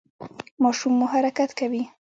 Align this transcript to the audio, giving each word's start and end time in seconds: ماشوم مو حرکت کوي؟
ماشوم 0.63 0.93
مو 0.99 1.05
حرکت 1.13 1.49
کوي؟ 1.59 1.83